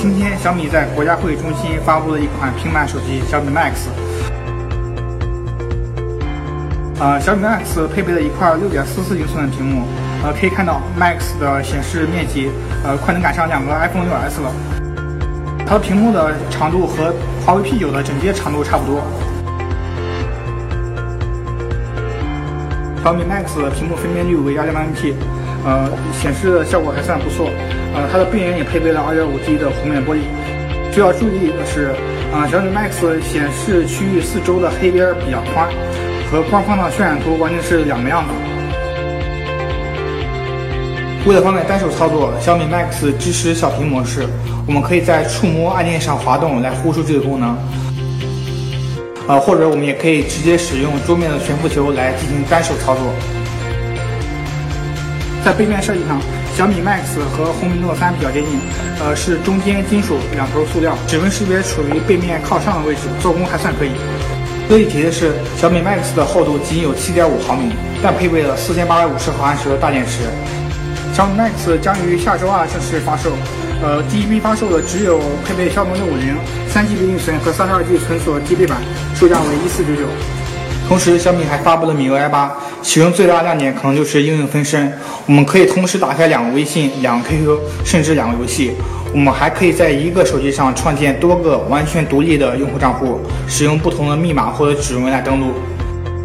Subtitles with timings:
[0.00, 3.90] 今天小米在国家会议中心发布了一款平板手机小米 Max。
[6.98, 9.82] 呃，小米 Max 配备了一块6.44英寸的屏幕，
[10.24, 12.50] 呃，可以看到 Max 的显示面积，
[12.82, 14.50] 呃，快能赶上两个 iPhone 6s 了。
[15.66, 17.12] 它的屏幕的长度和
[17.44, 19.02] 华为 P9 的整机长度差不多。
[23.04, 25.12] 小米 Max 的屏幕分辨率为 2.8P，
[25.66, 27.50] 呃，显示效果还算不错。
[27.94, 30.20] 呃，它的背面也配备了 2.5G 的弧面玻璃。
[30.92, 31.92] 需要注意的是，
[32.32, 35.68] 呃，小米 Max 显示区域四周的黑边比较宽，
[36.30, 38.30] 和官方的渲染图完全是两个样子。
[41.26, 44.26] 为了方便单手操作，小米 Max 支持小屏模式，
[44.66, 47.56] 我们可以在触摸按键上滑动来呼出这个功能。
[49.28, 53.04] 呃，或者我们也可以直接使用桌面的悬浮球来进行单手操作。
[55.44, 56.20] 在背面设计上，
[56.54, 58.60] 小米 Max 和红米 Note 3比较接近，
[59.00, 60.96] 呃，是中间金属，两头塑料。
[61.06, 63.92] 指纹识别处于背面靠上的位置，做工还算可以。
[64.68, 70.28] 值得一提的是，小米 Max 的厚度仅有7.5毫米，但配备了4850毫安时的大电池。
[71.14, 73.30] 小米 Max 将于下周二正式发售，
[73.82, 76.36] 呃，第一批发售的只有配备骁龙六五零、
[76.68, 78.78] 三 G B 内存和三十二 G 存储 G B 版，
[79.16, 80.02] 售价为一四九九。
[80.86, 82.54] 同时，小米还发布了米 U I 八。
[82.82, 84.92] 其中最大的亮点可能就是应用分身。
[85.26, 88.72] 我们可以同时打开两个微信两个 qq 甚至两个游戏。
[89.12, 95.54] 我们还可以在一个手机上创建多个完全独立的用户账户使用不同的密码或者指纹来登录。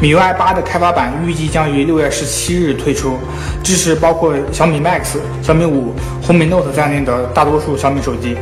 [0.00, 3.18] 米 ui 八的开发版预计将于六月十七日推出
[3.64, 8.36] 支持包括小米 max 小米五红米 note 在内的大多数小米手机。